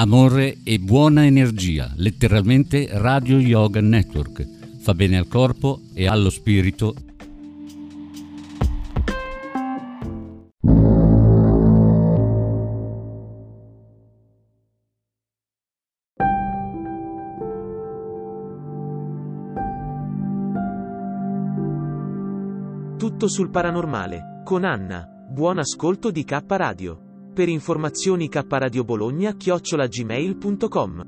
[0.00, 4.46] Amore e buona energia, letteralmente Radio Yoga Network.
[4.78, 6.94] Fa bene al corpo e allo spirito.
[22.96, 25.08] Tutto sul paranormale, con Anna.
[25.28, 27.07] Buon ascolto di K Radio.
[27.38, 31.02] Per informazioni K Radio Bologna chiocciolagmail.com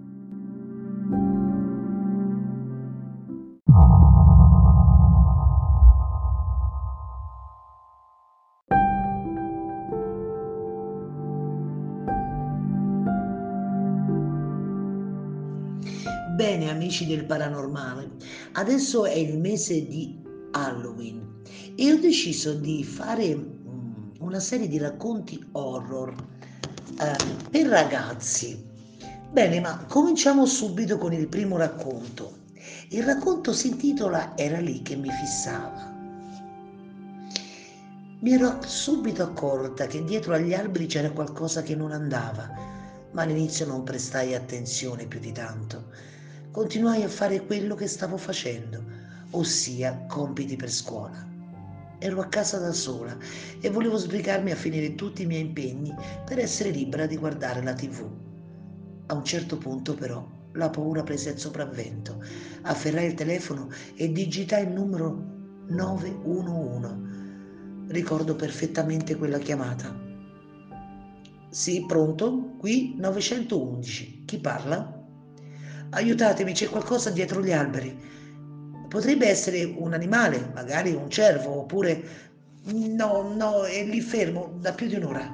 [16.37, 18.12] Bene amici del paranormale,
[18.52, 20.16] adesso è il mese di
[20.52, 21.41] Halloween.
[21.74, 23.50] E ho deciso di fare
[24.30, 26.15] una serie di racconti horror
[27.01, 27.16] eh,
[27.51, 28.65] per ragazzi.
[29.29, 32.38] Bene, ma cominciamo subito con il primo racconto.
[32.90, 35.93] Il racconto si intitola Era lì che mi fissava.
[38.21, 42.49] Mi ero subito accorta che dietro agli alberi c'era qualcosa che non andava,
[43.10, 45.87] ma all'inizio non prestai attenzione più di tanto.
[46.52, 48.80] Continuai a fare quello che stavo facendo,
[49.30, 51.30] ossia compiti per scuola.
[52.02, 53.15] Ero a casa da sola
[53.60, 57.74] e volevo sbrigarmi a finire tutti i miei impegni per essere libera di guardare la
[57.74, 58.09] tv.
[59.06, 62.23] A un certo punto però la paura prese il sopravvento.
[62.62, 65.25] Afferrai il telefono e digitai il numero
[65.69, 67.88] 911.
[67.88, 69.94] Ricordo perfettamente quella chiamata.
[71.50, 72.54] Sì, pronto?
[72.56, 74.22] Qui 911.
[74.25, 75.04] Chi parla?
[75.91, 77.98] Aiutatemi, c'è qualcosa dietro gli alberi.
[78.91, 82.28] Potrebbe essere un animale, magari un cervo, oppure...
[82.62, 85.33] No, no, è lì fermo da più di un'ora.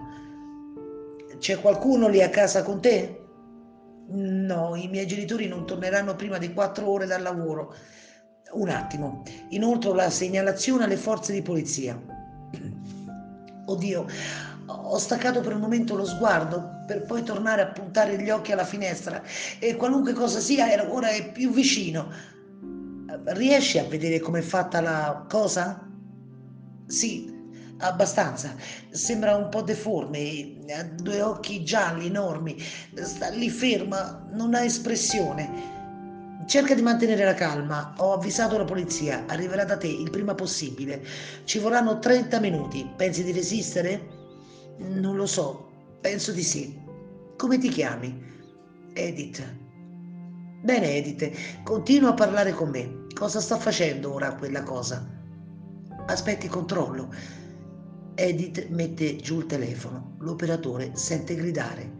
[1.38, 3.20] C'è qualcuno lì a casa con te?
[4.08, 7.74] No, i miei genitori non torneranno prima di quattro ore dal lavoro.
[8.52, 11.98] Un attimo, inoltre la segnalazione alle forze di polizia.
[13.64, 14.06] Oddio,
[14.66, 18.64] ho staccato per un momento lo sguardo per poi tornare a puntare gli occhi alla
[18.64, 19.22] finestra
[19.58, 22.34] e qualunque cosa sia ora è più vicino.
[23.24, 25.88] Riesci a vedere com'è fatta la cosa?
[26.86, 27.32] Sì,
[27.78, 28.54] abbastanza.
[28.90, 32.56] Sembra un po' deforme, ha due occhi gialli enormi,
[32.94, 35.74] sta lì ferma, non ha espressione.
[36.46, 41.04] Cerca di mantenere la calma, ho avvisato la polizia, arriverà da te il prima possibile.
[41.44, 44.14] Ci vorranno 30 minuti, pensi di resistere?
[44.78, 46.78] Non lo so, penso di sì.
[47.36, 48.22] Come ti chiami?
[48.94, 49.42] Edith.
[50.62, 53.05] Bene, Edith, continua a parlare con me.
[53.16, 55.02] Cosa sta facendo ora quella cosa?
[56.04, 57.08] Aspetti, controllo.
[58.14, 60.16] Edith mette giù il telefono.
[60.18, 61.90] L'operatore sente gridare.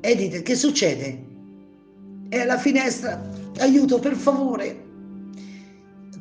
[0.00, 1.26] Edith, che succede?
[2.30, 3.22] È alla finestra.
[3.58, 4.84] Aiuto, per favore.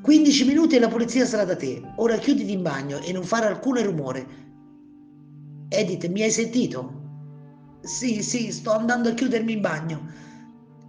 [0.01, 1.81] 15 minuti e la polizia sarà da te.
[1.95, 4.27] Ora chiuditi in bagno e non fare alcun rumore.
[5.69, 7.01] Edith, mi hai sentito?
[7.79, 10.05] Sì, sì, sto andando a chiudermi in bagno.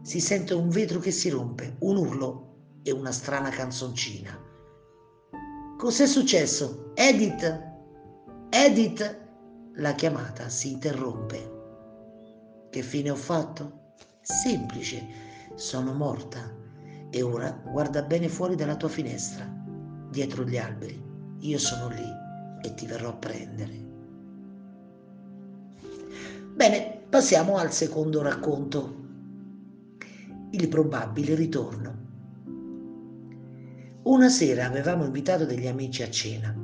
[0.03, 2.47] Si sente un vetro che si rompe, un urlo
[2.89, 4.37] e una strana canzoncina.
[5.77, 6.93] Cos'è successo?
[6.95, 7.67] Edith!
[8.49, 9.27] Edith!
[9.75, 11.57] La chiamata si interrompe.
[12.71, 13.93] Che fine ho fatto?
[14.23, 15.07] Semplice,
[15.55, 16.57] sono morta
[17.11, 19.47] e ora guarda bene fuori dalla tua finestra,
[20.11, 21.01] dietro gli alberi.
[21.41, 22.09] Io sono lì
[22.63, 23.87] e ti verrò a prendere.
[26.55, 28.97] Bene, passiamo al secondo racconto.
[30.51, 32.07] Il probabile ritorno.
[34.09, 36.55] Una sera avevamo invitato degli amici a cena.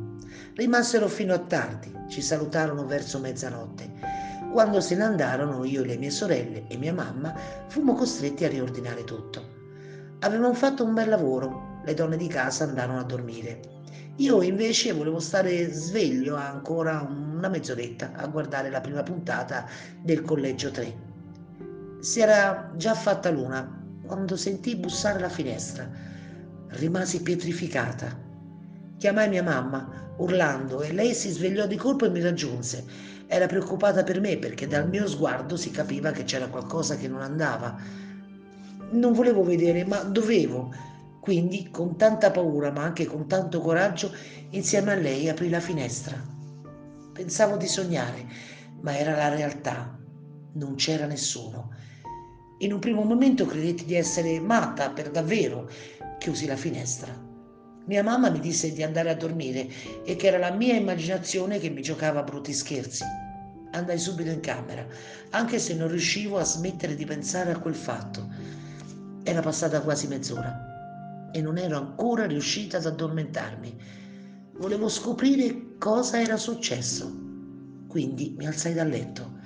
[0.54, 3.92] Rimasero fino a tardi, ci salutarono verso mezzanotte.
[4.50, 7.34] Quando se ne andarono, io e le mie sorelle e mia mamma
[7.66, 9.46] fummo costretti a riordinare tutto.
[10.20, 13.60] Avevamo fatto un bel lavoro, le donne di casa andarono a dormire.
[14.16, 19.66] Io invece volevo stare sveglio ancora una mezz'oretta a guardare la prima puntata
[20.00, 20.96] del Collegio 3.
[22.00, 26.13] Si era già fatta l'una quando sentii bussare alla finestra.
[26.68, 28.18] Rimasi pietrificata.
[28.96, 32.84] Chiamai mia mamma urlando e lei si svegliò di colpo e mi raggiunse.
[33.26, 37.22] Era preoccupata per me perché dal mio sguardo si capiva che c'era qualcosa che non
[37.22, 37.76] andava.
[38.90, 40.92] Non volevo vedere, ma dovevo
[41.24, 44.12] quindi, con tanta paura, ma anche con tanto coraggio,
[44.50, 46.22] insieme a lei aprì la finestra.
[47.14, 48.26] Pensavo di sognare,
[48.82, 49.98] ma era la realtà.
[50.52, 51.70] Non c'era nessuno.
[52.58, 55.66] In un primo momento credetti di essere matta per davvero.
[56.24, 57.14] Chiusi la finestra.
[57.84, 59.68] Mia mamma mi disse di andare a dormire
[60.06, 63.04] e che era la mia immaginazione che mi giocava brutti scherzi.
[63.72, 64.86] andai subito in camera,
[65.32, 68.26] anche se non riuscivo a smettere di pensare a quel fatto.
[69.22, 73.76] Era passata quasi mezz'ora e non ero ancora riuscita ad addormentarmi.
[74.52, 77.04] Volevo scoprire cosa era successo.
[77.86, 79.40] Quindi mi alzai dal letto.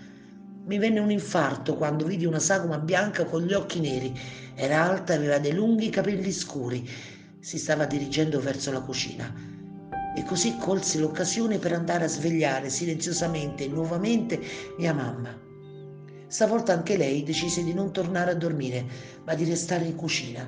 [0.68, 4.14] Mi venne un infarto quando vidi una sagoma bianca con gli occhi neri.
[4.54, 6.86] Era alta e aveva dei lunghi capelli scuri.
[7.40, 9.32] Si stava dirigendo verso la cucina.
[10.14, 14.38] E così colsi l'occasione per andare a svegliare silenziosamente e nuovamente
[14.76, 15.34] mia mamma.
[16.26, 18.84] Stavolta anche lei decise di non tornare a dormire,
[19.24, 20.46] ma di restare in cucina.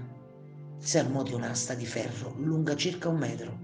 [0.76, 3.58] Si armò di un'asta di ferro lunga circa un metro.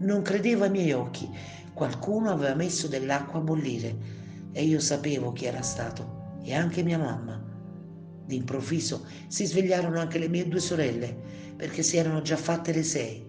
[0.00, 1.26] Non credevo ai miei occhi.
[1.72, 4.17] Qualcuno aveva messo dell'acqua a bollire
[4.52, 7.44] e io sapevo chi era stato e anche mia mamma.
[8.24, 11.16] D'improvviso si svegliarono anche le mie due sorelle
[11.56, 13.26] perché si erano già fatte le sei.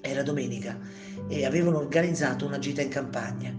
[0.00, 0.78] Era domenica
[1.28, 3.54] e avevano organizzato una gita in campagna.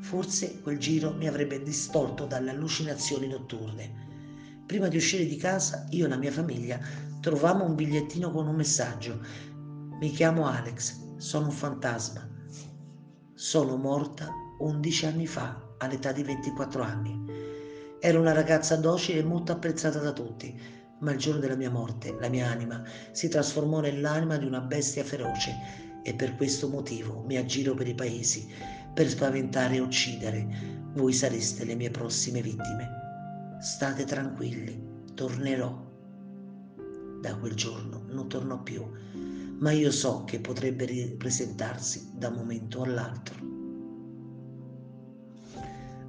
[0.00, 4.10] Forse quel giro mi avrebbe distolto dalle allucinazioni notturne.
[4.66, 6.80] Prima di uscire di casa, io e la mia famiglia
[7.20, 9.20] trovammo un bigliettino con un messaggio.
[10.00, 12.28] Mi chiamo Alex, sono un fantasma.
[13.34, 14.28] Sono morta
[14.58, 17.20] 11 anni fa all'età di 24 anni.
[18.00, 20.58] Ero una ragazza docile e molto apprezzata da tutti,
[21.00, 25.04] ma il giorno della mia morte la mia anima si trasformò nell'anima di una bestia
[25.04, 25.52] feroce
[26.02, 28.48] e per questo motivo mi aggiro per i paesi
[28.94, 30.46] per spaventare e uccidere.
[30.94, 32.88] Voi sareste le mie prossime vittime.
[33.60, 34.80] State tranquilli,
[35.14, 35.90] tornerò.
[37.20, 38.84] Da quel giorno non tornò più,
[39.58, 43.51] ma io so che potrebbe ripresentarsi da un momento all'altro.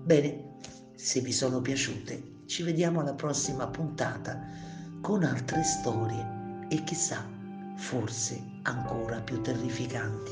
[0.04, 0.58] Bene,
[0.96, 4.38] se vi sono piaciute, ci vediamo alla prossima puntata
[5.00, 7.26] con altre storie e chissà,
[7.78, 10.32] forse ancora più terrificanti.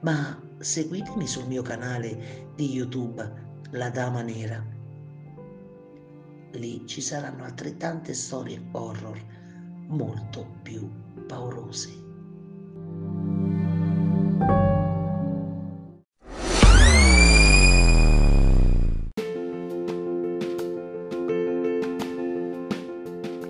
[0.00, 3.32] Ma seguitemi sul mio canale di YouTube,
[3.70, 4.60] La Dama Nera.
[6.50, 9.24] Lì ci saranno altrettante storie horror
[9.86, 10.90] molto più
[11.28, 12.09] paurose.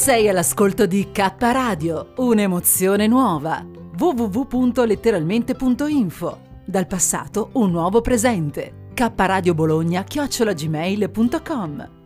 [0.00, 3.62] Sei all'ascolto di K Radio, un'emozione nuova.
[3.98, 6.40] www.letteralmente.info.
[6.64, 8.88] Dal passato un nuovo presente.
[8.94, 11.99] K Radio Bologna chiocciolagmail.com